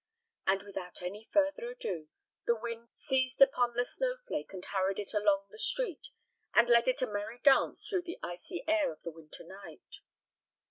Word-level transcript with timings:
And 0.47 0.63
without 0.63 1.03
any 1.03 1.23
further 1.23 1.69
ado, 1.69 2.07
the 2.47 2.55
wind 2.59 2.89
seized 2.91 3.39
upon 3.39 3.73
the 3.75 3.85
snowflake 3.85 4.51
and 4.51 4.65
hurried 4.65 4.97
it 4.97 5.13
along 5.13 5.49
the 5.51 5.59
street 5.59 6.07
and 6.55 6.67
led 6.67 6.87
it 6.87 7.03
a 7.03 7.07
merry 7.07 7.37
dance 7.37 7.87
through 7.87 8.01
the 8.01 8.17
icy 8.23 8.63
air 8.67 8.91
of 8.91 9.03
the 9.03 9.11
winter 9.11 9.43
night. 9.43 9.97